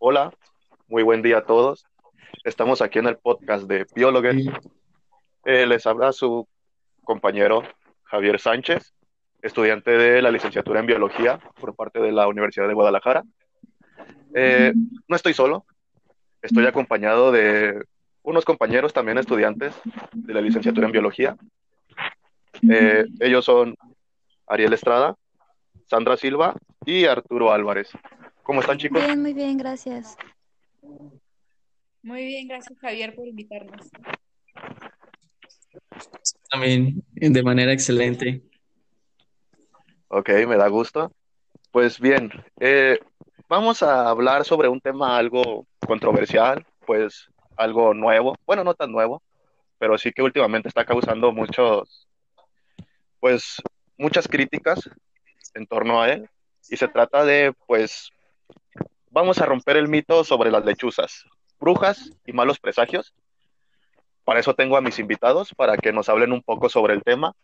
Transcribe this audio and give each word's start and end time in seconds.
Hola, 0.00 0.32
muy 0.88 1.04
buen 1.04 1.22
día 1.22 1.38
a 1.38 1.44
todos. 1.44 1.86
Estamos 2.42 2.82
aquí 2.82 2.98
en 2.98 3.06
el 3.06 3.18
podcast 3.18 3.68
de 3.68 3.86
Biólogos. 3.94 4.34
Eh, 5.44 5.66
les 5.66 5.86
habla 5.86 6.12
su 6.12 6.48
compañero 7.04 7.62
Javier 8.04 8.40
Sánchez, 8.40 8.92
estudiante 9.42 9.92
de 9.92 10.20
la 10.20 10.32
licenciatura 10.32 10.80
en 10.80 10.86
Biología 10.86 11.38
por 11.60 11.76
parte 11.76 12.00
de 12.00 12.10
la 12.10 12.26
Universidad 12.26 12.66
de 12.66 12.74
Guadalajara. 12.74 13.22
Eh, 14.34 14.72
no 15.06 15.14
estoy 15.14 15.32
solo, 15.32 15.64
estoy 16.42 16.66
acompañado 16.66 17.30
de 17.30 17.84
unos 18.28 18.44
compañeros 18.44 18.92
también 18.92 19.16
estudiantes 19.16 19.74
de 20.12 20.34
la 20.34 20.42
licenciatura 20.42 20.86
en 20.86 20.92
Biología. 20.92 21.34
Eh, 22.70 23.06
ellos 23.20 23.42
son 23.42 23.74
Ariel 24.46 24.74
Estrada, 24.74 25.16
Sandra 25.86 26.18
Silva 26.18 26.54
y 26.84 27.06
Arturo 27.06 27.50
Álvarez. 27.50 27.88
¿Cómo 28.42 28.60
están, 28.60 28.76
chicos? 28.76 29.02
Bien, 29.02 29.22
muy 29.22 29.32
bien, 29.32 29.56
gracias. 29.56 30.18
Muy 32.02 32.24
bien, 32.26 32.48
gracias, 32.48 32.78
Javier, 32.78 33.14
por 33.14 33.26
invitarnos. 33.26 33.88
También, 36.50 37.02
de 37.14 37.42
manera 37.42 37.72
excelente. 37.72 38.42
Ok, 40.08 40.28
me 40.46 40.56
da 40.56 40.68
gusto. 40.68 41.10
Pues 41.70 41.98
bien, 41.98 42.30
eh, 42.60 42.98
vamos 43.48 43.82
a 43.82 44.10
hablar 44.10 44.44
sobre 44.44 44.68
un 44.68 44.80
tema 44.80 45.16
algo 45.16 45.66
controversial, 45.86 46.66
pues 46.84 47.30
algo 47.58 47.92
nuevo, 47.92 48.36
bueno, 48.46 48.64
no 48.64 48.74
tan 48.74 48.90
nuevo, 48.92 49.22
pero 49.78 49.98
sí 49.98 50.12
que 50.12 50.22
últimamente 50.22 50.68
está 50.68 50.84
causando 50.84 51.32
muchos, 51.32 52.08
pues, 53.20 53.56
muchas 53.96 54.26
críticas 54.26 54.88
en 55.54 55.66
torno 55.66 56.00
a 56.00 56.10
él. 56.10 56.28
Y 56.70 56.76
se 56.76 56.88
trata 56.88 57.24
de, 57.24 57.52
pues, 57.66 58.10
vamos 59.10 59.40
a 59.40 59.46
romper 59.46 59.76
el 59.76 59.88
mito 59.88 60.24
sobre 60.24 60.50
las 60.50 60.64
lechuzas, 60.64 61.24
brujas 61.58 62.10
y 62.26 62.32
malos 62.32 62.58
presagios. 62.58 63.14
Para 64.24 64.40
eso 64.40 64.54
tengo 64.54 64.76
a 64.76 64.80
mis 64.80 64.98
invitados, 64.98 65.54
para 65.54 65.76
que 65.76 65.92
nos 65.92 66.08
hablen 66.08 66.32
un 66.32 66.42
poco 66.42 66.68
sobre 66.68 66.94
el 66.94 67.02
tema. 67.02 67.34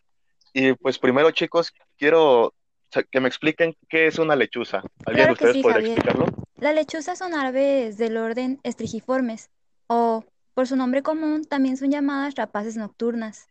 Y 0.53 0.75
pues 0.75 0.99
primero, 0.99 1.31
chicos, 1.31 1.73
quiero 1.97 2.55
que 3.11 3.21
me 3.21 3.29
expliquen 3.29 3.75
qué 3.89 4.07
es 4.07 4.19
una 4.19 4.37
lechuza. 4.37 4.83
¿Alguien 5.07 5.27
de 5.27 5.33
ustedes 5.33 5.63
podría 5.63 5.81
explicarlo? 5.81 6.27
Las 6.57 6.75
lechuzas 6.75 7.19
son 7.19 7.35
aves 7.35 7.99
del 7.99 8.17
orden 8.17 8.61
estrigiformes, 8.63 9.51
o 9.87 10.25
por 10.55 10.67
su 10.67 10.77
nombre 10.77 11.03
común 11.03 11.45
también 11.45 11.77
son 11.77 11.91
llamadas 11.91 12.35
rapaces 12.35 12.77
nocturnas. 12.77 13.49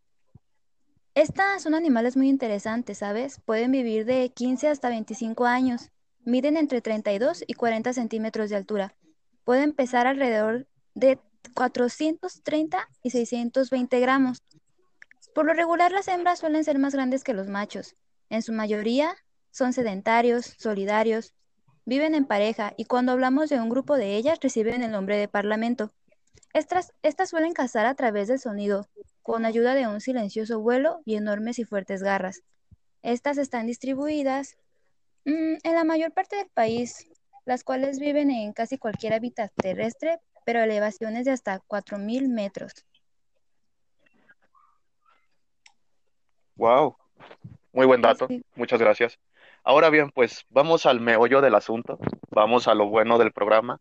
Estas 1.15 1.61
son 1.61 1.75
animales 1.75 2.17
muy 2.17 2.29
interesantes, 2.29 2.99
¿sabes? 2.99 3.39
Pueden 3.45 3.71
vivir 3.71 4.05
de 4.05 4.29
15 4.29 4.69
hasta 4.69 4.89
25 4.89 5.45
años 5.45 5.91
Miden 6.25 6.55
entre 6.55 6.79
32 6.79 7.43
y 7.45 7.53
40 7.53 7.91
centímetros 7.91 8.49
de 8.49 8.55
altura. 8.55 8.95
Pueden 9.43 9.73
pesar 9.73 10.07
alrededor 10.07 10.67
de 10.93 11.19
430 11.53 12.87
y 13.01 13.09
620 13.09 13.99
gramos. 13.99 14.41
Por 15.35 15.45
lo 15.45 15.53
regular, 15.53 15.91
las 15.91 16.07
hembras 16.07 16.39
suelen 16.39 16.63
ser 16.63 16.79
más 16.79 16.93
grandes 16.93 17.25
que 17.25 17.33
los 17.33 17.49
machos. 17.49 17.97
En 18.29 18.41
su 18.41 18.53
mayoría 18.53 19.13
son 19.51 19.73
sedentarios, 19.73 20.55
solidarios, 20.57 21.33
viven 21.85 22.15
en 22.15 22.25
pareja 22.25 22.73
y 22.77 22.85
cuando 22.85 23.11
hablamos 23.11 23.49
de 23.49 23.59
un 23.59 23.69
grupo 23.69 23.97
de 23.97 24.15
ellas 24.15 24.39
reciben 24.41 24.81
el 24.81 24.91
nombre 24.91 25.17
de 25.17 25.27
parlamento. 25.27 25.91
Estas, 26.53 26.93
estas 27.01 27.29
suelen 27.29 27.53
cazar 27.53 27.85
a 27.85 27.95
través 27.95 28.27
del 28.27 28.39
sonido, 28.39 28.87
con 29.21 29.45
ayuda 29.45 29.73
de 29.73 29.87
un 29.87 30.01
silencioso 30.01 30.59
vuelo 30.59 31.01
y 31.05 31.15
enormes 31.15 31.59
y 31.59 31.65
fuertes 31.65 32.03
garras. 32.03 32.41
Estas 33.01 33.37
están 33.37 33.67
distribuidas 33.67 34.55
Mm, 35.25 35.55
en 35.63 35.75
la 35.75 35.85
mayor 35.85 36.11
parte 36.11 36.35
del 36.35 36.49
país, 36.49 37.07
las 37.45 37.63
cuales 37.63 37.99
viven 37.99 38.29
en 38.29 38.51
casi 38.51 38.77
cualquier 38.77 39.13
hábitat 39.13 39.51
terrestre, 39.55 40.19
pero 40.45 40.59
a 40.59 40.65
elevaciones 40.65 41.25
de 41.25 41.31
hasta 41.31 41.59
4.000 41.59 42.27
metros. 42.27 42.73
Wow, 46.55 46.97
muy 47.71 47.85
buen 47.85 48.01
dato. 48.01 48.27
Muchas 48.55 48.79
gracias. 48.79 49.17
Ahora 49.63 49.89
bien, 49.89 50.11
pues 50.11 50.45
vamos 50.49 50.85
al 50.85 50.99
meollo 50.99 51.39
del 51.39 51.55
asunto, 51.55 51.97
vamos 52.29 52.67
a 52.67 52.73
lo 52.73 52.87
bueno 52.87 53.17
del 53.17 53.31
programa. 53.31 53.79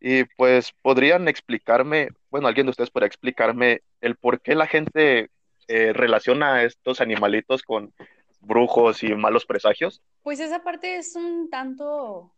Y 0.00 0.24
pues 0.36 0.72
podrían 0.82 1.28
explicarme, 1.28 2.10
bueno, 2.30 2.46
alguien 2.46 2.66
de 2.66 2.70
ustedes 2.70 2.90
podría 2.90 3.08
explicarme 3.08 3.82
el 4.00 4.16
por 4.16 4.40
qué 4.40 4.54
la 4.54 4.66
gente 4.66 5.30
eh, 5.66 5.92
relaciona 5.92 6.54
a 6.54 6.64
estos 6.64 7.00
animalitos 7.00 7.62
con 7.62 7.92
brujos 8.40 9.02
y 9.02 9.14
malos 9.14 9.46
presagios? 9.46 10.02
Pues 10.22 10.40
esa 10.40 10.62
parte 10.62 10.96
es 10.96 11.14
un 11.14 11.50
tanto 11.50 12.34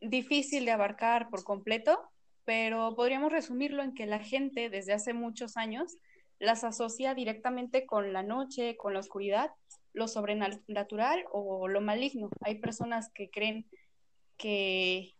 difícil 0.00 0.64
de 0.64 0.72
abarcar 0.72 1.30
por 1.30 1.44
completo, 1.44 2.00
pero 2.44 2.94
podríamos 2.96 3.32
resumirlo 3.32 3.82
en 3.82 3.94
que 3.94 4.06
la 4.06 4.18
gente 4.18 4.68
desde 4.68 4.92
hace 4.92 5.14
muchos 5.14 5.56
años 5.56 5.96
las 6.38 6.64
asocia 6.64 7.14
directamente 7.14 7.86
con 7.86 8.12
la 8.12 8.22
noche, 8.22 8.76
con 8.76 8.94
la 8.94 9.00
oscuridad, 9.00 9.50
lo 9.92 10.08
sobrenatural 10.08 11.24
o 11.30 11.68
lo 11.68 11.80
maligno. 11.80 12.30
Hay 12.40 12.56
personas 12.56 13.10
que 13.14 13.30
creen 13.30 13.66
que 14.36 15.14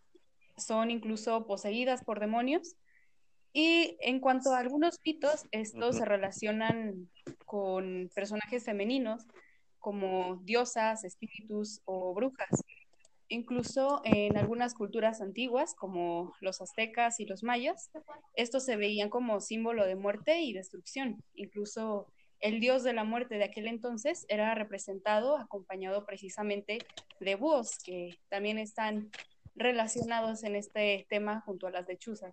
son 0.57 0.91
incluso 0.91 1.47
poseídas 1.47 2.05
por 2.05 2.21
demonios. 2.21 2.77
Y 3.53 3.97
en 4.01 4.21
cuanto 4.21 4.55
a 4.55 4.59
algunos 4.59 4.99
mitos, 5.05 5.45
estos 5.51 5.97
se 5.97 6.05
relacionan 6.05 7.11
con 7.45 8.11
personajes 8.15 8.65
femeninos 8.65 9.27
como 9.79 10.37
diosas, 10.45 11.05
espíritus 11.05 11.83
o 11.85 12.15
brujas. 12.15 12.63
Incluso 13.29 14.01
en 14.05 14.37
algunas 14.37 14.75
culturas 14.75 15.21
antiguas, 15.21 15.75
como 15.75 16.33
los 16.41 16.61
aztecas 16.61 17.19
y 17.19 17.27
los 17.27 17.43
mayas, 17.43 17.91
estos 18.34 18.65
se 18.65 18.77
veían 18.77 19.11
como 19.11 19.41
símbolo 19.41 19.84
de 19.84 19.97
muerte 19.97 20.41
y 20.41 20.53
destrucción. 20.53 21.23
Incluso 21.34 22.07
el 22.41 22.61
dios 22.61 22.83
de 22.83 22.93
la 22.93 23.05
muerte 23.05 23.37
de 23.39 23.45
aquel 23.45 23.67
entonces 23.67 24.25
era 24.29 24.55
representado 24.55 25.37
acompañado 25.37 26.05
precisamente 26.05 26.79
de 27.21 27.34
búhos, 27.34 27.79
que 27.84 28.19
también 28.29 28.59
están 28.59 29.11
relacionados 29.55 30.45
en 30.45 30.57
este 30.57 31.07
tema 31.09 31.41
junto 31.43 31.67
a 31.67 31.71
las 31.71 31.87
lechuzas. 31.87 32.33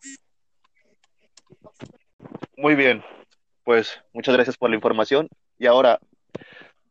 Muy 2.57 2.75
bien, 2.75 3.03
pues 3.63 3.99
muchas 4.13 4.35
gracias 4.35 4.57
por 4.57 4.69
la 4.69 4.75
información. 4.75 5.27
Y 5.57 5.65
ahora, 5.67 5.99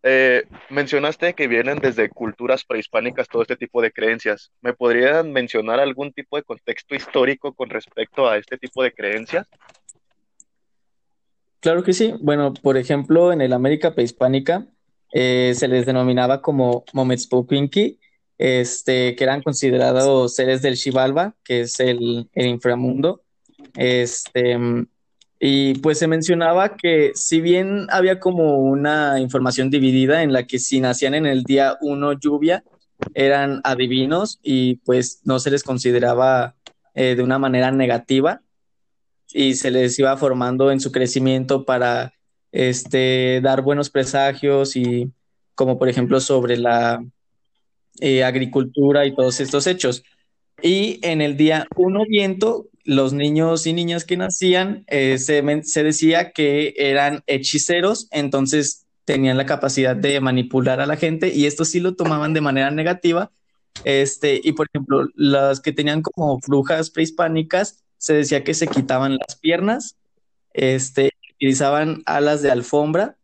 eh, 0.03 0.45
mencionaste 0.71 1.35
que 1.35 1.49
vienen 1.49 1.79
desde 1.79 2.09
culturas 2.09 2.65
prehispánicas 2.65 3.29
todo 3.29 3.43
este 3.43 3.57
tipo 3.57 3.83
de 3.83 3.91
creencias. 3.91 4.53
¿Me 4.61 4.73
podrían 4.73 5.33
mencionar 5.33 5.81
algún 5.81 6.13
tipo 6.13 6.37
de 6.37 6.45
contexto 6.45 6.95
histórico 6.95 7.53
con 7.53 7.69
respecto 7.69 8.29
a 8.29 8.37
este 8.37 8.59
tipo 8.59 8.83
de 8.83 8.93
creencias? 8.93 9.47
Claro 11.61 11.83
que 11.83 11.93
sí. 11.93 12.15
Bueno, 12.21 12.55
por 12.55 12.77
ejemplo, 12.77 13.33
en 13.33 13.41
el 13.41 13.53
América 13.53 13.95
prehispánica 13.95 14.67
eh, 15.13 15.53
se 15.57 15.69
les 15.69 15.87
denominaba 15.87 16.41
como 16.43 16.85
Mometzpopinki, 16.93 17.99
este, 18.39 19.17
que 19.17 19.25
eran 19.25 19.43
considerados 19.43 20.35
seres 20.35 20.63
del 20.63 20.77
Xibalba, 20.77 21.35
que 21.45 21.63
es 21.63 21.81
el, 21.81 22.29
el 22.33 22.47
inframundo. 22.47 23.23
Este, 23.75 24.57
y 25.41 25.75
pues 25.75 25.99
se 25.99 26.07
mencionaba 26.07 26.77
que 26.77 27.13
si 27.15 27.41
bien 27.41 27.87
había 27.91 28.19
como 28.19 28.59
una 28.59 29.21
información 29.21 29.71
dividida 29.71 30.23
en 30.23 30.33
la 30.33 30.47
que 30.47 30.59
si 30.59 30.81
nacían 30.81 31.15
en 31.15 31.27
el 31.27 31.45
día 31.45 31.77
1 31.81 32.15
lluvia, 32.15 32.65
eran 33.15 33.61
adivinos 33.65 34.41
y 34.43 34.77
pues 34.77 35.21
no 35.25 35.39
se 35.39 35.51
les 35.51 35.63
consideraba 35.63 36.57
eh, 36.95 37.15
de 37.15 37.23
una 37.23 37.39
manera 37.39 37.71
negativa 37.71 38.43
y 39.33 39.55
se 39.55 39.71
les 39.71 39.99
iba 39.99 40.17
formando 40.17 40.73
en 40.73 40.81
su 40.81 40.91
crecimiento 40.91 41.65
para 41.65 42.15
este, 42.51 43.41
dar 43.43 43.63
buenos 43.63 43.91
presagios 43.91 44.75
y 44.75 45.13
como 45.55 45.79
por 45.79 45.89
ejemplo 45.89 46.19
sobre 46.21 46.57
la 46.57 47.05
eh, 48.01 48.25
agricultura 48.25 49.07
y 49.07 49.15
todos 49.15 49.41
estos 49.41 49.67
hechos. 49.67 50.03
Y 50.63 50.99
en 51.03 51.21
el 51.21 51.37
día 51.37 51.67
1 51.77 52.05
viento 52.09 52.67
los 52.85 53.13
niños 53.13 53.67
y 53.67 53.75
niñas 53.75 54.07
que 54.07 54.17
nacían 54.17 54.85
eh, 54.87 55.19
se, 55.19 55.43
decía 55.85 56.33
que 56.33 56.75
eran 56.79 57.23
hechiceros, 57.27 58.09
entonces 58.11 58.87
tenían 59.05 59.37
la 59.37 59.45
capacidad 59.45 59.95
de 59.95 60.21
manipular 60.21 60.81
a 60.81 60.87
la 60.87 60.97
gente 60.97 61.33
y 61.35 61.45
esto 61.45 61.67
sí 61.67 61.81
lo 61.81 61.95
tomaban 61.97 62.33
de 62.33 62.41
manera 62.41 62.71
negativa. 62.71 63.31
Este, 63.85 64.41
y 64.43 64.53
por 64.53 64.69
ejemplo, 64.73 65.07
las 65.15 65.61
que 65.61 65.73
tenían 65.73 66.01
como 66.01 66.41
brujas 66.47 66.91
prehispánicas, 66.91 67.85
se 67.99 68.15
decía 68.15 68.43
que 68.43 68.55
se 68.55 68.69
quitaban 68.69 69.19
las 69.19 69.37
piernas, 69.37 69.97
este, 70.55 71.11
utilizaban 71.35 72.03
alas 72.07 72.41
de 72.41 72.51
alfombra 72.51 73.18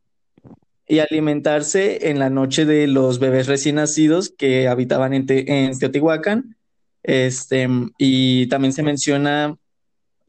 y 0.87 0.99
alimentarse 0.99 2.11
en 2.11 2.19
la 2.19 2.31
noche 2.31 2.65
de 2.65 2.87
los 2.87 3.19
bebés 3.19 3.47
recién 3.47 3.77
nacidos 3.77 4.31
que 4.31 4.69
habitaban 4.69 5.15
en, 5.15 5.27
en 5.29 5.79
Teotihuacán 5.79 6.57
este, 7.05 7.69
y 7.99 8.49
también 8.49 8.73
se 8.73 8.83
menciona 8.83 9.57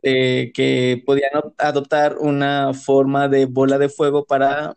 eh, 0.04 0.52
que 0.54 1.02
podían 1.06 1.32
adoptar 1.58 2.18
una 2.20 2.74
forma 2.74 3.28
de 3.28 3.46
bola 3.46 3.78
de 3.78 3.90
fuego 3.90 4.26
para 4.26 4.76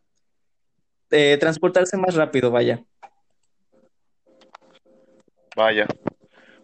eh, 1.10 1.36
transportarse 1.38 1.96
más 1.96 2.14
rápido, 2.14 2.50
vaya. 2.50 2.82
Vaya. 5.56 5.86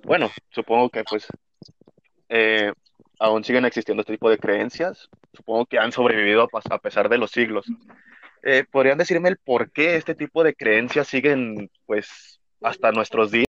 Bueno, 0.04 0.30
supongo 0.50 0.88
que 0.88 1.02
pues 1.02 1.26
eh, 2.28 2.72
aún 3.18 3.42
siguen 3.42 3.64
existiendo 3.64 4.02
este 4.02 4.14
tipo 4.14 4.30
de 4.30 4.38
creencias. 4.38 5.08
Supongo 5.32 5.66
que 5.66 5.78
han 5.80 5.90
sobrevivido 5.90 6.48
a 6.70 6.78
pesar 6.78 7.08
de 7.08 7.18
los 7.18 7.32
siglos. 7.32 7.66
Eh, 8.46 8.64
¿podrían 8.70 8.98
decirme 8.98 9.30
el 9.30 9.38
por 9.38 9.72
qué 9.72 9.96
este 9.96 10.14
tipo 10.14 10.44
de 10.44 10.54
creencias 10.54 11.08
siguen 11.08 11.70
pues 11.86 12.40
hasta 12.60 12.92
nuestros 12.92 13.30
días? 13.30 13.46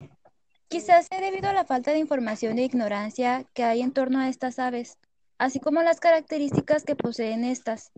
Quizás 0.69 1.07
sea 1.07 1.19
debido 1.19 1.50
a 1.50 1.53
la 1.53 1.65
falta 1.65 1.92
de 1.92 2.00
información 2.00 2.57
e 2.57 2.63
ignorancia 2.63 3.44
que 3.53 3.65
hay 3.65 3.81
en 3.81 3.92
torno 3.92 4.19
a 4.19 4.30
estas 4.30 4.57
aves, 4.57 4.97
así 5.38 5.59
como 5.59 5.81
las 5.81 6.00
características 6.00 6.86
que 6.86 6.95
poseen 6.95 7.44
estas. 7.44 7.92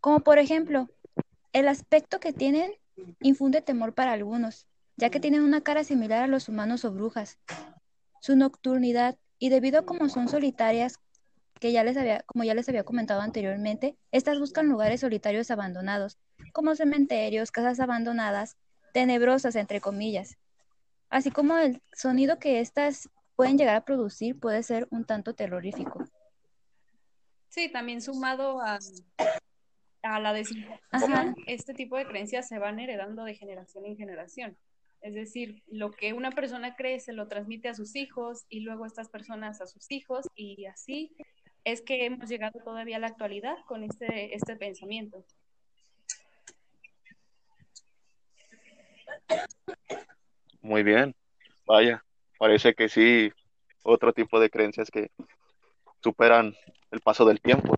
Como 0.00 0.18
por 0.18 0.40
ejemplo, 0.40 0.88
el 1.52 1.68
aspecto 1.68 2.18
que 2.18 2.32
tienen 2.32 2.72
infunde 3.20 3.62
temor 3.62 3.94
para 3.94 4.12
algunos, 4.12 4.66
ya 4.96 5.10
que 5.10 5.20
tienen 5.20 5.42
una 5.42 5.60
cara 5.60 5.84
similar 5.84 6.24
a 6.24 6.26
los 6.26 6.48
humanos 6.48 6.84
o 6.84 6.90
brujas. 6.90 7.38
Su 8.20 8.34
nocturnidad, 8.34 9.16
y 9.38 9.48
debido 9.48 9.78
a 9.78 9.86
cómo 9.86 10.08
son 10.08 10.28
solitarias, 10.28 10.98
que 11.60 11.72
ya 11.72 11.84
les 11.84 11.96
había, 11.96 12.22
como 12.22 12.42
ya 12.42 12.54
les 12.54 12.68
había 12.68 12.84
comentado 12.84 13.20
anteriormente, 13.20 13.96
estas 14.12 14.38
buscan 14.38 14.66
lugares 14.66 15.00
solitarios 15.00 15.50
abandonados, 15.50 16.18
como 16.52 16.74
cementerios, 16.74 17.52
casas 17.52 17.78
abandonadas, 17.80 18.56
tenebrosas 18.94 19.54
entre 19.56 19.80
comillas. 19.80 20.38
Así 21.10 21.30
como 21.30 21.58
el 21.58 21.82
sonido 21.92 22.38
que 22.38 22.60
estas 22.60 23.10
pueden 23.36 23.58
llegar 23.58 23.76
a 23.76 23.84
producir 23.84 24.40
puede 24.40 24.62
ser 24.62 24.88
un 24.90 25.04
tanto 25.04 25.34
terrorífico. 25.34 26.04
Sí, 27.50 27.70
también 27.70 28.00
sumado 28.00 28.60
a, 28.62 28.78
a 30.02 30.20
la 30.20 30.32
desinformación, 30.32 31.36
este 31.46 31.74
tipo 31.74 31.96
de 31.98 32.06
creencias 32.06 32.48
se 32.48 32.58
van 32.58 32.80
heredando 32.80 33.24
de 33.24 33.34
generación 33.34 33.84
en 33.84 33.96
generación. 33.96 34.56
Es 35.02 35.14
decir, 35.14 35.62
lo 35.66 35.90
que 35.90 36.12
una 36.12 36.30
persona 36.30 36.76
cree 36.76 37.00
se 37.00 37.12
lo 37.12 37.26
transmite 37.28 37.68
a 37.68 37.74
sus 37.74 37.96
hijos 37.96 38.44
y 38.48 38.60
luego 38.60 38.86
estas 38.86 39.08
personas 39.08 39.60
a 39.60 39.66
sus 39.66 39.90
hijos 39.90 40.26
y 40.34 40.66
así 40.66 41.16
es 41.64 41.82
que 41.82 42.06
hemos 42.06 42.28
llegado 42.28 42.60
todavía 42.60 42.96
a 42.96 43.00
la 43.00 43.08
actualidad 43.08 43.56
con 43.66 43.84
este, 43.84 44.34
este 44.34 44.56
pensamiento. 44.56 45.24
Muy 50.62 50.82
bien, 50.82 51.14
vaya, 51.66 52.04
parece 52.38 52.74
que 52.74 52.88
sí, 52.88 53.32
otro 53.82 54.12
tipo 54.12 54.40
de 54.40 54.50
creencias 54.50 54.90
que 54.90 55.10
superan 56.02 56.54
el 56.90 57.00
paso 57.00 57.24
del 57.24 57.40
tiempo. 57.40 57.76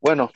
Bueno, 0.00 0.30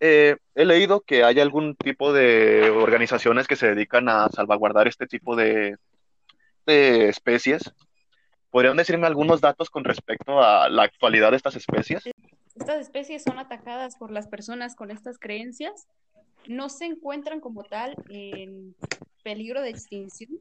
eh, 0.00 0.36
he 0.54 0.64
leído 0.64 1.00
que 1.00 1.24
hay 1.24 1.40
algún 1.40 1.76
tipo 1.76 2.12
de 2.12 2.70
organizaciones 2.70 3.46
que 3.46 3.56
se 3.56 3.68
dedican 3.68 4.08
a 4.08 4.28
salvaguardar 4.28 4.88
este 4.88 5.06
tipo 5.06 5.36
de, 5.36 5.76
especies. 6.66 7.72
¿Podrían 8.54 8.76
decirme 8.76 9.08
algunos 9.08 9.40
datos 9.40 9.68
con 9.68 9.82
respecto 9.82 10.40
a 10.40 10.68
la 10.68 10.84
actualidad 10.84 11.32
de 11.32 11.38
estas 11.38 11.56
especies? 11.56 12.04
Estas 12.54 12.80
especies 12.82 13.24
son 13.24 13.40
atacadas 13.40 13.96
por 13.96 14.12
las 14.12 14.28
personas 14.28 14.76
con 14.76 14.92
estas 14.92 15.18
creencias. 15.18 15.88
No 16.46 16.68
se 16.68 16.84
encuentran 16.84 17.40
como 17.40 17.64
tal 17.64 17.96
en 18.08 18.76
peligro 19.24 19.60
de 19.60 19.70
extinción, 19.70 20.38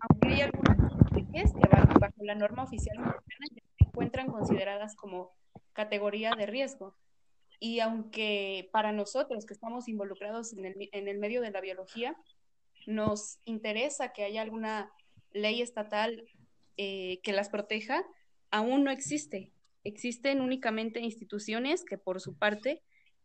aunque 0.00 0.28
hay 0.28 0.40
algunas 0.40 0.78
especies 1.14 1.52
que 1.52 1.68
bajo 2.00 2.24
la 2.24 2.34
norma 2.34 2.62
oficial 2.62 2.96
se 3.76 3.84
encuentran 3.84 4.28
consideradas 4.28 4.96
como 4.96 5.32
categoría 5.74 6.30
de 6.30 6.46
riesgo. 6.46 6.96
Y 7.58 7.80
aunque 7.80 8.70
para 8.72 8.90
nosotros 8.92 9.44
que 9.44 9.52
estamos 9.52 9.86
involucrados 9.86 10.54
en 10.54 10.64
el, 10.64 10.88
en 10.92 11.08
el 11.08 11.18
medio 11.18 11.42
de 11.42 11.50
la 11.50 11.60
biología, 11.60 12.16
nos 12.86 13.38
interesa 13.44 14.14
que 14.14 14.24
haya 14.24 14.40
alguna 14.40 14.90
ley 15.32 15.60
estatal 15.60 16.24
eh, 16.76 17.20
que 17.22 17.32
las 17.32 17.48
proteja, 17.48 18.04
aún 18.50 18.84
no 18.84 18.90
existe. 18.90 19.52
Existen 19.84 20.40
únicamente 20.40 21.00
instituciones 21.00 21.84
que 21.84 21.98
por 21.98 22.20
su 22.20 22.36
parte 22.36 22.82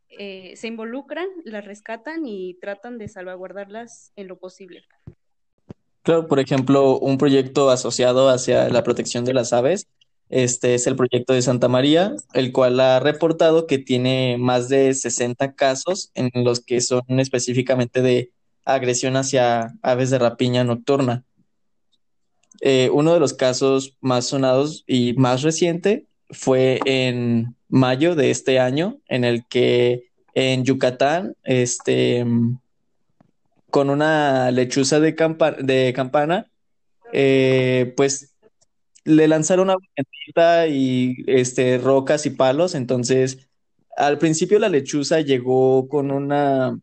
eh, 0.09 0.53
se 0.56 0.68
involucran, 0.68 1.27
las 1.44 1.65
rescatan 1.65 2.25
y 2.25 2.56
tratan 2.62 2.97
de 2.97 3.07
salvaguardarlas 3.09 4.12
en 4.15 4.27
lo 4.27 4.38
posible. 4.38 4.83
Claro, 6.03 6.27
por 6.27 6.39
ejemplo, 6.39 7.00
un 7.00 7.18
proyecto 7.18 7.71
asociado 7.71 8.30
hacia 8.30 8.69
la 8.69 8.83
protección 8.83 9.25
de 9.25 9.33
las 9.33 9.53
aves 9.53 9.88
este 10.30 10.74
es 10.74 10.88
el 10.88 10.95
proyecto 10.95 11.33
de 11.33 11.41
Santa 11.41 11.68
María, 11.68 12.15
el 12.33 12.51
cual 12.51 12.80
ha 12.80 13.00
reportado 13.00 13.68
que 13.68 13.77
tiene 13.77 14.38
más 14.39 14.69
de 14.69 14.94
60 14.94 15.53
casos 15.53 16.12
en 16.15 16.31
los 16.44 16.62
que 16.62 16.81
son 16.81 17.03
específicamente 17.07 18.01
de 18.01 18.31
agresión 18.65 19.18
hacia 19.18 19.75
aves 19.83 20.09
de 20.09 20.18
rapiña 20.18 20.63
nocturna. 20.63 21.24
Eh, 22.62 22.90
uno 22.94 23.13
de 23.13 23.19
los 23.19 23.34
casos 23.34 23.98
más 24.02 24.25
sonados 24.25 24.84
y 24.88 25.13
más 25.13 25.42
reciente 25.42 26.06
fue 26.30 26.80
en 26.86 27.56
mayo 27.69 28.16
de 28.16 28.31
este 28.31 28.60
año, 28.60 29.00
en 29.07 29.24
el 29.24 29.46
que 29.48 30.10
en 30.34 30.66
Yucatán, 30.66 31.36
este, 31.44 32.25
con 33.69 33.90
una 33.90 34.52
lechuza 34.52 35.00
de, 35.00 35.16
campana, 35.16 36.48
eh, 37.13 37.94
pues 37.96 38.34
le 39.04 39.28
lanzaron 39.28 39.69
agua 39.69 40.68
y 40.68 41.16
este, 41.28 41.78
rocas 41.78 42.25
y 42.25 42.31
palos. 42.31 42.75
Entonces, 42.75 43.48
al 43.96 44.18
principio 44.18 44.60
la 44.60 44.69
lechuza 44.69 45.22
llegó 45.22 45.88
con 45.88 46.12
una 46.12 46.80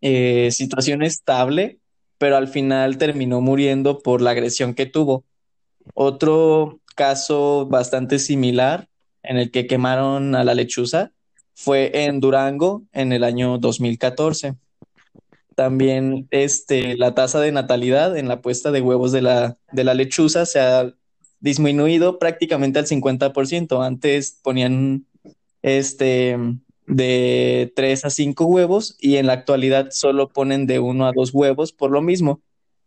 eh, 0.00 0.50
situación 0.50 1.02
estable, 1.02 1.78
pero 2.18 2.36
al 2.36 2.48
final 2.48 2.98
terminó 2.98 3.40
muriendo 3.40 4.00
por 4.00 4.20
la 4.20 4.30
agresión 4.30 4.74
que 4.74 4.86
tuvo. 4.86 5.24
Otro 5.94 6.80
caso 6.94 7.66
bastante 7.66 8.18
similar 8.18 8.88
en 9.22 9.36
el 9.36 9.50
que 9.50 9.66
quemaron 9.66 10.34
a 10.34 10.44
la 10.44 10.54
lechuza 10.54 11.12
fue 11.54 12.04
en 12.04 12.20
Durango 12.20 12.82
en 12.92 13.12
el 13.12 13.24
año 13.24 13.58
2014. 13.58 14.54
También 15.54 16.26
este, 16.30 16.96
la 16.96 17.14
tasa 17.14 17.40
de 17.40 17.52
natalidad 17.52 18.16
en 18.16 18.28
la 18.28 18.40
puesta 18.40 18.70
de 18.70 18.80
huevos 18.80 19.12
de 19.12 19.22
la, 19.22 19.56
de 19.72 19.84
la 19.84 19.94
lechuza 19.94 20.46
se 20.46 20.60
ha 20.60 20.92
disminuido 21.40 22.18
prácticamente 22.18 22.78
al 22.78 22.86
50%. 22.86 23.84
Antes 23.84 24.40
ponían 24.42 25.06
este 25.62 26.36
de 26.86 27.72
3 27.74 28.04
a 28.04 28.10
5 28.10 28.44
huevos 28.44 28.96
y 29.00 29.16
en 29.16 29.26
la 29.26 29.32
actualidad 29.34 29.88
solo 29.90 30.28
ponen 30.28 30.66
de 30.66 30.80
1 30.80 31.06
a 31.06 31.12
2 31.12 31.32
huevos 31.32 31.72
por 31.72 31.90
lo 31.90 32.02
mismo, 32.02 32.40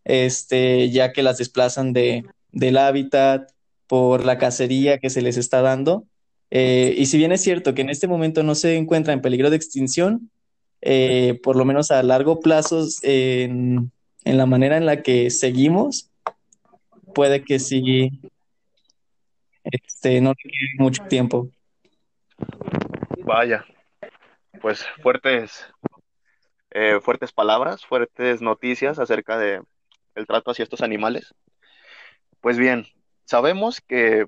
este, 0.04 0.90
ya 0.90 1.12
que 1.12 1.22
las 1.22 1.38
desplazan 1.38 1.92
de, 1.92 2.24
del 2.52 2.78
hábitat 2.78 3.50
por 3.86 4.24
la 4.24 4.38
cacería 4.38 4.98
que 4.98 5.10
se 5.10 5.22
les 5.22 5.36
está 5.36 5.62
dando. 5.62 6.04
Eh, 6.50 6.94
y 6.96 7.06
si 7.06 7.18
bien 7.18 7.32
es 7.32 7.42
cierto 7.42 7.74
que 7.74 7.82
en 7.82 7.90
este 7.90 8.08
momento 8.08 8.42
no 8.42 8.54
se 8.54 8.76
encuentra 8.76 9.12
en 9.12 9.20
peligro 9.20 9.50
de 9.50 9.56
extinción, 9.56 10.30
eh, 10.80 11.40
por 11.42 11.56
lo 11.56 11.64
menos 11.64 11.90
a 11.90 12.02
largo 12.02 12.40
plazo, 12.40 12.86
en, 13.02 13.90
en 14.24 14.36
la 14.38 14.46
manera 14.46 14.76
en 14.76 14.86
la 14.86 15.02
que 15.02 15.30
seguimos, 15.30 16.10
puede 17.14 17.42
que 17.42 17.58
sí 17.58 18.10
este, 19.64 20.20
no 20.20 20.34
tiene 20.34 20.56
mucho 20.78 21.02
tiempo. 21.04 21.48
Vaya, 23.24 23.64
pues 24.60 24.84
fuertes, 25.02 25.66
eh, 26.70 27.00
fuertes 27.00 27.32
palabras, 27.32 27.84
fuertes 27.84 28.40
noticias 28.40 28.98
acerca 28.98 29.38
de 29.38 29.62
el 30.14 30.26
trato 30.26 30.50
hacia 30.50 30.64
estos 30.64 30.82
animales. 30.82 31.34
Pues 32.40 32.58
bien, 32.58 32.86
sabemos 33.24 33.80
que 33.80 34.26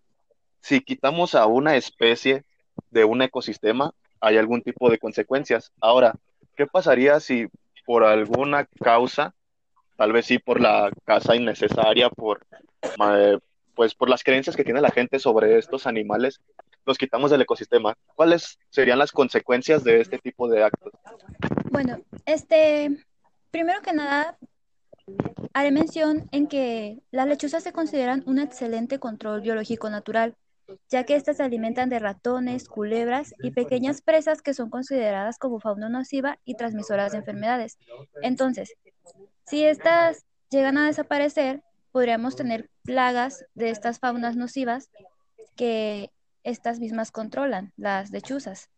si 0.60 0.80
quitamos 0.80 1.34
a 1.34 1.46
una 1.46 1.76
especie 1.76 2.44
de 2.90 3.04
un 3.04 3.22
ecosistema, 3.22 3.92
hay 4.20 4.36
algún 4.36 4.62
tipo 4.62 4.90
de 4.90 4.98
consecuencias. 4.98 5.72
Ahora, 5.80 6.14
¿qué 6.56 6.66
pasaría 6.66 7.18
si 7.20 7.48
por 7.84 8.04
alguna 8.04 8.66
causa, 8.82 9.34
tal 9.96 10.12
vez 10.12 10.26
sí 10.26 10.38
por 10.38 10.60
la 10.60 10.90
caza 11.04 11.34
innecesaria, 11.34 12.10
por, 12.10 12.46
eh, 12.82 13.38
pues 13.74 13.94
por 13.94 14.08
las 14.08 14.22
creencias 14.22 14.56
que 14.56 14.64
tiene 14.64 14.80
la 14.80 14.90
gente 14.90 15.18
sobre 15.18 15.58
estos 15.58 15.86
animales, 15.86 16.40
los 16.84 16.98
quitamos 16.98 17.30
del 17.30 17.42
ecosistema. 17.42 17.96
¿Cuáles 18.14 18.58
serían 18.70 18.98
las 18.98 19.12
consecuencias 19.12 19.84
de 19.84 20.00
este 20.00 20.18
tipo 20.18 20.48
de 20.48 20.64
actos? 20.64 20.92
Bueno, 21.70 21.98
este, 22.26 23.04
primero 23.50 23.80
que 23.82 23.92
nada, 23.92 24.38
haré 25.52 25.70
mención 25.70 26.28
en 26.32 26.46
que 26.46 26.98
las 27.10 27.26
lechuzas 27.26 27.62
se 27.62 27.72
consideran 27.72 28.22
un 28.26 28.38
excelente 28.38 28.98
control 28.98 29.40
biológico 29.40 29.90
natural, 29.90 30.34
ya 30.88 31.04
que 31.04 31.16
éstas 31.16 31.38
se 31.38 31.42
alimentan 31.42 31.88
de 31.88 31.98
ratones, 31.98 32.68
culebras 32.68 33.34
y 33.42 33.50
pequeñas 33.50 34.02
presas 34.02 34.42
que 34.42 34.54
son 34.54 34.70
consideradas 34.70 35.38
como 35.38 35.60
fauna 35.60 35.88
nociva 35.88 36.38
y 36.44 36.54
transmisoras 36.54 37.12
de 37.12 37.18
enfermedades. 37.18 37.78
Entonces, 38.22 38.74
si 39.46 39.64
estas 39.64 40.24
llegan 40.50 40.78
a 40.78 40.86
desaparecer, 40.86 41.62
podríamos 41.92 42.36
tener 42.36 42.70
plagas 42.82 43.44
de 43.54 43.70
estas 43.70 43.98
faunas 43.98 44.36
nocivas 44.36 44.90
que 45.56 46.10
estas 46.42 46.80
mismas 46.80 47.10
controlan, 47.10 47.72
las 47.76 48.10
lechuzas. 48.10 48.70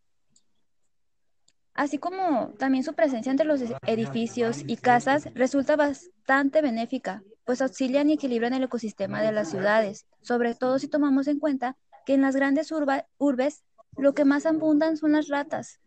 Así 1.75 1.99
como 1.99 2.52
también 2.59 2.85
su 2.85 2.92
presencia 2.92 3.31
entre 3.31 3.47
los 3.47 3.62
edificios 3.87 4.62
y 4.66 4.76
casas 4.76 5.28
resulta 5.35 5.75
bastante 5.76 6.61
benéfica, 6.61 7.23
pues 7.45 7.62
auxilian 7.62 8.11
y 8.11 8.14
equilibran 8.14 8.52
el 8.52 8.64
ecosistema 8.64 9.23
de 9.23 9.33
las 9.33 9.50
ciudades, 9.50 10.07
sobre 10.21 10.54
todo 10.54 10.78
si 10.78 10.88
tomamos 10.88 11.28
en 11.28 11.38
cuenta 11.38 11.76
que 12.04 12.14
en 12.14 12.21
las 12.21 12.37
grandes 12.37 12.73
urbes 12.73 13.64
lo 13.97 14.14
que 14.14 14.25
más 14.25 14.45
abundan 14.45 14.97
son 14.97 15.12
las 15.12 15.28
ratas. 15.28 15.81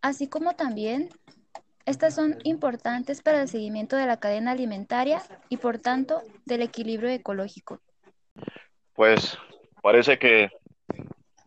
Así 0.00 0.28
como 0.28 0.54
también 0.54 1.10
estas 1.86 2.14
son 2.14 2.38
importantes 2.44 3.22
para 3.22 3.40
el 3.40 3.48
seguimiento 3.48 3.96
de 3.96 4.06
la 4.06 4.18
cadena 4.18 4.50
alimentaria 4.50 5.22
y 5.48 5.56
por 5.56 5.78
tanto 5.78 6.22
del 6.44 6.62
equilibrio 6.62 7.10
ecológico. 7.10 7.80
Pues 8.94 9.38
parece 9.82 10.18
que, 10.18 10.50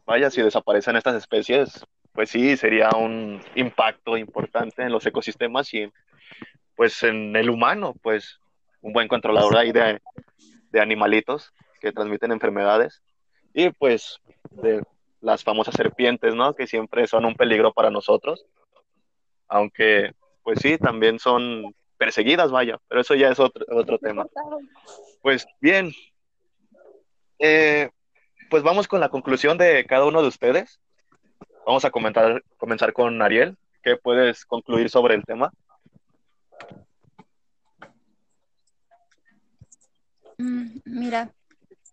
vaya, 0.05 0.29
si 0.29 0.41
desaparecen 0.41 0.95
estas 0.95 1.15
especies, 1.15 1.85
pues 2.13 2.29
sí, 2.29 2.57
sería 2.57 2.89
un 2.91 3.41
impacto 3.55 4.17
importante 4.17 4.83
en 4.83 4.91
los 4.91 5.05
ecosistemas 5.05 5.73
y 5.73 5.91
pues 6.75 7.03
en 7.03 7.35
el 7.35 7.49
humano, 7.49 7.93
pues 8.01 8.39
un 8.81 8.93
buen 8.93 9.07
controlador 9.07 9.57
ahí 9.57 9.71
de, 9.71 10.01
de 10.71 10.81
animalitos 10.81 11.53
que 11.79 11.91
transmiten 11.91 12.31
enfermedades 12.31 13.01
y 13.53 13.69
pues 13.69 14.19
de 14.49 14.83
las 15.19 15.43
famosas 15.43 15.75
serpientes, 15.75 16.33
¿no? 16.33 16.55
Que 16.55 16.67
siempre 16.67 17.07
son 17.07 17.25
un 17.25 17.35
peligro 17.35 17.73
para 17.73 17.91
nosotros, 17.91 18.45
aunque 19.47 20.13
pues 20.43 20.59
sí, 20.59 20.77
también 20.77 21.19
son 21.19 21.75
perseguidas, 21.97 22.49
vaya, 22.51 22.79
pero 22.87 23.01
eso 23.01 23.13
ya 23.13 23.29
es 23.29 23.39
otro, 23.39 23.63
otro 23.69 23.99
tema. 23.99 24.25
Pues 25.21 25.45
bien, 25.59 25.93
eh, 27.37 27.89
pues 28.51 28.63
vamos 28.63 28.89
con 28.89 28.99
la 28.99 29.07
conclusión 29.07 29.57
de 29.57 29.85
cada 29.85 30.05
uno 30.05 30.21
de 30.21 30.27
ustedes. 30.27 30.81
Vamos 31.65 31.85
a 31.85 31.89
comentar, 31.89 32.43
comenzar 32.57 32.91
con 32.91 33.21
Ariel. 33.21 33.57
¿Qué 33.81 33.95
puedes 33.95 34.45
concluir 34.45 34.89
sobre 34.89 35.15
el 35.15 35.23
tema? 35.23 35.53
Mm, 40.37 40.79
mira, 40.83 41.31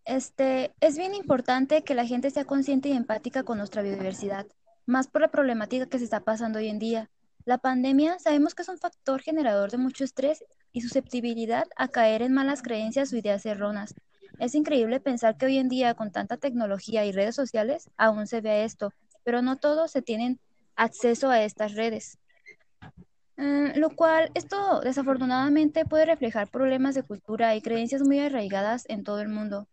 este, 0.05 0.73
es 0.81 0.99
bien 0.99 1.15
importante 1.15 1.85
que 1.85 1.95
la 1.95 2.05
gente 2.05 2.29
sea 2.31 2.45
consciente 2.45 2.89
y 2.89 2.93
empática 2.93 3.45
con 3.45 3.59
nuestra 3.59 3.83
biodiversidad, 3.83 4.45
más 4.85 5.07
por 5.07 5.21
la 5.21 5.29
problemática 5.29 5.87
que 5.87 5.99
se 5.99 6.05
está 6.05 6.21
pasando 6.21 6.59
hoy 6.59 6.67
en 6.67 6.81
día. 6.81 7.09
La 7.45 7.59
pandemia 7.59 8.19
sabemos 8.19 8.57
que 8.57 8.63
es 8.63 8.69
un 8.69 8.79
factor 8.79 9.23
generador 9.23 9.71
de 9.71 9.79
mucho 9.79 10.03
estrés 10.03 10.45
y 10.73 10.81
susceptibilidad 10.81 11.69
a 11.77 11.87
caer 11.87 12.23
en 12.23 12.35
malas 12.35 12.63
creencias 12.63 13.13
o 13.13 13.17
ideas 13.17 13.47
erróneas. 13.47 13.95
Es 14.39 14.55
increíble 14.55 15.01
pensar 15.01 15.37
que 15.37 15.47
hoy 15.47 15.59
en 15.59 15.69
día 15.69 15.95
con 15.95 16.13
tanta 16.13 16.37
tecnología 16.37 17.05
y 17.05 17.13
redes 17.13 17.35
sociales 17.35 17.91
aún 17.97 18.27
se 18.27 18.41
ve 18.41 18.65
esto, 18.65 18.93
pero 19.25 19.43
no 19.43 19.57
todos 19.57 19.91
se 19.91 20.01
tienen 20.01 20.39
acceso 20.77 21.29
a 21.29 21.43
estas 21.43 21.75
redes. 21.75 22.19
Mm, 23.37 23.79
lo 23.79 23.91
cual, 23.91 24.31
esto 24.35 24.81
desafortunadamente 24.81 25.85
puede 25.85 26.07
reflejar 26.07 26.49
problemas 26.49 26.95
de 26.95 27.03
cultura 27.03 27.55
y 27.57 27.63
creencias 27.63 28.03
muy 28.03 28.21
arraigadas 28.21 28.85
en 28.89 29.05
todo 29.05 29.21
el 29.21 29.29
mundo. 29.29 29.69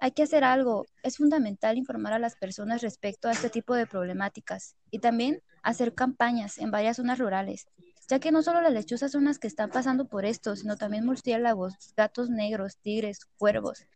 Hay 0.00 0.12
que 0.12 0.22
hacer 0.24 0.44
algo. 0.44 0.86
Es 1.02 1.16
fundamental 1.16 1.78
informar 1.78 2.12
a 2.12 2.18
las 2.18 2.36
personas 2.36 2.82
respecto 2.82 3.28
a 3.28 3.32
este 3.32 3.50
tipo 3.50 3.74
de 3.74 3.86
problemáticas 3.86 4.76
y 4.90 4.98
también 5.00 5.42
hacer 5.62 5.94
campañas 5.94 6.58
en 6.58 6.70
varias 6.70 6.96
zonas 6.96 7.18
rurales, 7.18 7.66
ya 8.08 8.18
que 8.18 8.32
no 8.32 8.42
solo 8.42 8.60
las 8.60 8.72
lechuzas 8.72 9.12
son 9.12 9.26
las 9.26 9.38
que 9.38 9.46
están 9.46 9.70
pasando 9.70 10.06
por 10.06 10.24
esto, 10.24 10.56
sino 10.56 10.76
también 10.76 11.04
murciélagos, 11.04 11.74
gatos 11.96 12.30
negros, 12.30 12.78
tigres, 12.78 13.26
cuervos 13.36 13.86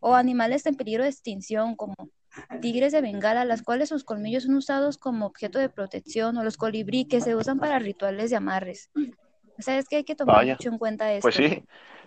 o 0.00 0.14
animales 0.14 0.66
en 0.66 0.74
peligro 0.74 1.04
de 1.04 1.10
extinción 1.10 1.76
como 1.76 1.94
tigres 2.60 2.92
de 2.92 3.00
Bengala, 3.00 3.44
las 3.44 3.62
cuales 3.62 3.88
sus 3.88 4.04
colmillos 4.04 4.44
son 4.44 4.54
usados 4.54 4.98
como 4.98 5.26
objeto 5.26 5.58
de 5.58 5.68
protección 5.68 6.36
o 6.36 6.44
los 6.44 6.56
colibrí 6.56 7.06
que 7.06 7.20
se 7.20 7.34
usan 7.34 7.58
para 7.58 7.78
rituales 7.78 8.30
de 8.30 8.36
amarres. 8.36 8.90
O 9.58 9.62
sea, 9.62 9.78
es 9.78 9.88
que 9.88 9.96
hay 9.96 10.04
que 10.04 10.14
tomar 10.14 10.46
mucho 10.46 10.68
en 10.68 10.78
cuenta 10.78 11.12
esto. 11.12 11.22
Pues 11.22 11.34
sí, 11.34 11.64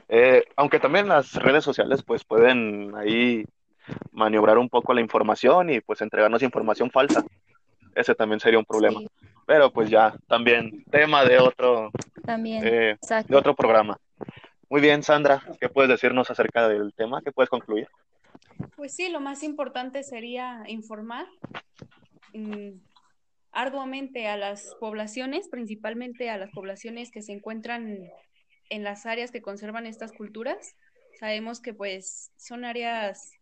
eh, 0.08 0.44
aunque 0.56 0.80
también 0.80 1.08
las 1.08 1.34
redes 1.34 1.64
sociales 1.64 2.04
pues 2.04 2.24
pueden 2.24 2.96
ahí 2.96 3.46
maniobrar 4.12 4.58
un 4.58 4.70
poco 4.70 4.94
la 4.94 5.02
información 5.02 5.70
y 5.70 5.82
pues 5.82 6.02
entregarnos 6.02 6.44
información 6.44 6.92
falsa. 6.92 7.26
Ese 7.96 8.16
también 8.16 8.40
sería 8.40 8.60
un 8.60 8.66
problema. 8.66 9.02
Pero 9.52 9.70
pues 9.70 9.90
ya, 9.90 10.16
también 10.30 10.86
tema 10.86 11.26
de 11.26 11.38
otro, 11.38 11.92
también, 12.24 12.66
eh, 12.66 12.98
de 13.28 13.36
otro 13.36 13.54
programa. 13.54 14.00
Muy 14.70 14.80
bien, 14.80 15.04
Sandra, 15.04 15.44
¿qué 15.60 15.68
puedes 15.68 15.90
decirnos 15.92 16.32
acerca 16.32 16.70
del 16.70 16.94
tema? 16.94 17.22
¿Qué 17.22 17.34
puedes 17.34 17.50
concluir? 17.50 17.90
Pues 18.78 18.96
sí, 18.96 19.10
lo 19.10 19.20
más 19.20 19.44
importante 19.44 20.04
sería 20.04 20.64
informar 20.68 21.26
mm, 22.34 22.80
arduamente 23.52 24.30
a 24.30 24.38
las 24.38 24.74
poblaciones, 24.80 25.50
principalmente 25.50 26.30
a 26.30 26.38
las 26.38 26.52
poblaciones 26.52 27.12
que 27.12 27.22
se 27.22 27.34
encuentran 27.34 28.10
en 28.70 28.84
las 28.86 29.06
áreas 29.06 29.32
que 29.32 29.42
conservan 29.42 29.86
estas 29.86 30.14
culturas. 30.14 30.78
Sabemos 31.20 31.60
que 31.60 31.74
pues 31.74 32.32
son 32.38 32.64
áreas 32.64 33.34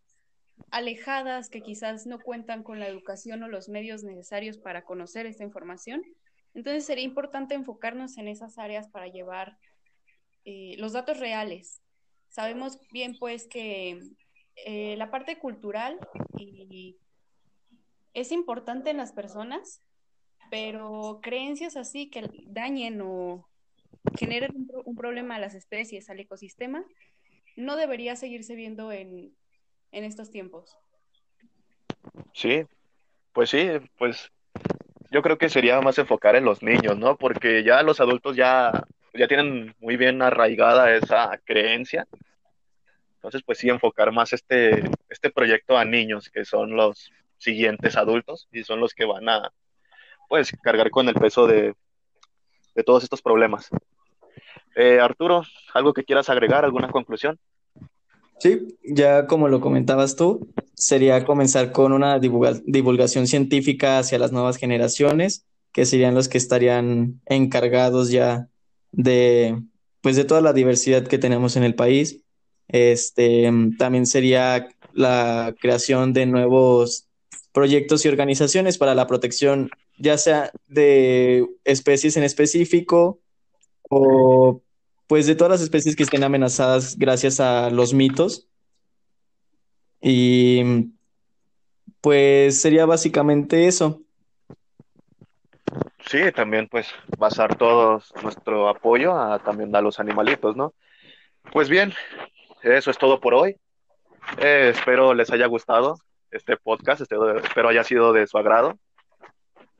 alejadas 0.72 1.50
que 1.50 1.62
quizás 1.62 2.06
no 2.06 2.20
cuentan 2.20 2.64
con 2.64 2.80
la 2.80 2.88
educación 2.88 3.44
o 3.44 3.48
los 3.48 3.70
medios 3.70 4.04
necesarios 4.04 4.58
para 4.58 4.84
conocer 4.84 5.26
esta 5.26 5.44
información. 5.44 6.04
Entonces 6.54 6.86
sería 6.86 7.04
importante 7.04 7.56
enfocarnos 7.56 8.18
en 8.18 8.28
esas 8.28 8.58
áreas 8.58 8.90
para 8.90 9.08
llevar 9.08 9.58
eh, 10.46 10.76
los 10.78 10.94
datos 10.94 11.20
reales. 11.20 11.82
Sabemos 12.30 12.80
bien 12.92 13.16
pues 13.20 13.48
que 13.48 14.00
eh, 14.66 14.96
la 14.98 15.10
parte 15.12 15.40
cultural 15.40 16.00
es 18.14 18.32
importante 18.32 18.90
en 18.90 18.98
las 18.98 19.14
personas, 19.14 19.82
pero 20.50 21.20
creencias 21.22 21.78
así 21.78 22.10
que 22.10 22.30
dañen 22.48 23.02
o 23.02 23.48
generen 24.18 24.68
un, 24.86 24.96
problema 24.96 25.36
a 25.36 25.40
las 25.40 25.56
especies, 25.56 26.10
al 26.10 26.20
ecosistema, 26.20 26.84
no 27.56 27.76
debería 27.76 28.16
seguirse 28.16 28.56
viendo 28.56 28.92
en, 28.92 29.34
en 29.92 30.04
estos 30.04 30.32
tiempos. 30.32 30.78
Sí, 32.34 32.66
pues 33.34 33.50
sí, 33.50 33.70
pues 33.98 34.32
yo 35.12 35.22
creo 35.22 35.38
que 35.38 35.50
sería 35.50 35.82
más 35.82 35.98
enfocar 35.98 36.36
en 36.36 36.46
los 36.46 36.62
niños, 36.62 36.98
¿no? 36.98 37.16
Porque 37.18 37.64
ya 37.64 37.82
los 37.84 38.00
adultos 38.00 38.36
ya, 38.36 38.72
ya 39.14 39.28
tienen 39.28 39.76
muy 39.80 39.98
bien 39.98 40.22
arraigada 40.22 40.96
esa 40.96 41.40
creencia. 41.44 42.08
Entonces, 43.16 43.42
pues 43.44 43.58
sí, 43.58 43.70
enfocar 43.70 44.12
más 44.12 44.32
este, 44.34 44.84
este 45.10 45.30
proyecto 45.30 45.78
a 45.78 45.84
niños, 45.84 46.30
que 46.30 46.46
son 46.46 46.76
los 46.76 47.12
siguientes 47.38 47.98
adultos 47.98 48.48
y 48.52 48.64
son 48.64 48.80
los 48.80 48.94
que 48.94 49.06
van 49.06 49.28
a, 49.28 49.52
pues, 50.30 50.52
cargar 50.62 50.90
con 50.90 51.10
el 51.10 51.16
peso 51.16 51.48
de, 51.48 51.74
de 52.76 52.84
todos 52.84 53.04
estos 53.04 53.22
problemas. 53.22 53.70
Eh, 54.76 55.00
Arturo, 55.00 55.44
¿algo 55.74 55.94
que 55.94 56.04
quieras 56.04 56.30
agregar? 56.30 56.64
¿Alguna 56.64 56.90
conclusión? 56.90 57.38
Sí, 58.40 58.78
ya 58.84 59.28
como 59.28 59.50
lo 59.50 59.60
comentabas 59.60 60.16
tú, 60.16 60.50
sería 60.74 61.26
comenzar 61.26 61.74
con 61.74 61.92
una 61.92 62.20
divulgación 62.20 63.28
científica 63.28 64.00
hacia 64.00 64.18
las 64.18 64.32
nuevas 64.32 64.58
generaciones, 64.58 65.46
que 65.74 65.86
serían 65.86 66.16
los 66.16 66.30
que 66.30 66.38
estarían 66.38 67.22
encargados 67.26 68.12
ya 68.12 68.48
de, 68.92 69.62
pues, 70.02 70.16
de 70.16 70.24
toda 70.24 70.42
la 70.42 70.54
diversidad 70.54 71.06
que 71.06 71.18
tenemos 71.18 71.58
en 71.58 71.64
el 71.64 71.76
país. 71.76 72.22
Este, 72.70 73.52
también 73.78 74.06
sería 74.06 74.70
la 74.94 75.54
creación 75.60 76.14
de 76.14 76.26
nuevos 76.26 77.08
proyectos 77.52 78.06
y 78.06 78.08
organizaciones 78.08 78.78
para 78.78 78.96
la 78.96 79.08
protección, 79.08 79.70
ya 79.98 80.18
sea 80.18 80.52
de 80.68 81.46
especies 81.66 82.16
en 82.16 82.24
específico 82.24 83.20
o 83.90 84.62
pues 85.10 85.26
de 85.26 85.34
todas 85.34 85.50
las 85.50 85.62
especies 85.62 85.96
que 85.96 86.04
estén 86.04 86.24
amenazadas 86.24 86.96
gracias 86.96 87.40
a 87.40 87.72
los 87.72 87.96
mitos. 87.96 88.48
Y 90.00 90.92
pues 92.00 92.62
sería 92.62 92.86
básicamente 92.86 93.68
eso. 93.68 94.04
Sí, 96.06 96.32
también 96.32 96.68
pues 96.68 96.90
basar 97.18 97.56
todo 97.56 98.04
nuestro 98.22 98.70
apoyo 98.70 99.20
a 99.20 99.40
también 99.40 99.76
a 99.76 99.82
los 99.82 100.00
animalitos, 100.00 100.56
¿no? 100.56 100.76
Pues 101.52 101.70
bien, 101.70 101.92
eso 102.62 102.92
es 102.92 102.98
todo 103.00 103.20
por 103.20 103.34
hoy. 103.34 103.58
Eh, 104.38 104.74
espero 104.76 105.16
les 105.16 105.32
haya 105.32 105.48
gustado 105.48 105.98
este 106.30 106.56
podcast, 106.56 107.02
este, 107.02 107.16
espero 107.44 107.70
haya 107.70 107.84
sido 107.84 108.14
de 108.14 108.28
su 108.28 108.38
agrado. 108.38 108.78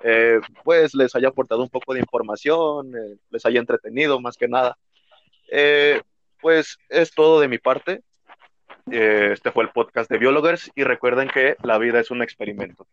Eh, 0.02 0.40
pues 0.64 0.96
les 0.96 1.16
haya 1.16 1.28
aportado 1.28 1.62
un 1.62 1.70
poco 1.70 1.94
de 1.94 2.00
información, 2.00 2.96
eh, 2.96 3.18
les 3.30 3.46
haya 3.46 3.60
entretenido 3.60 4.20
más 4.20 4.36
que 4.36 4.48
nada. 4.48 4.76
Eh, 5.52 6.02
pues 6.42 6.78
es 6.90 7.12
todo 7.12 7.40
de 7.40 7.48
mi 7.48 7.58
parte. 7.58 8.02
este 8.90 9.52
fue 9.52 9.64
el 9.64 9.72
podcast 9.72 10.10
de 10.10 10.18
Biologers 10.18 10.72
y 10.76 10.84
recuerden 10.84 11.30
que 11.30 11.56
la 11.64 11.78
vida 11.78 12.00
es 12.00 12.12
un 12.12 12.22
experimento. 12.22 12.88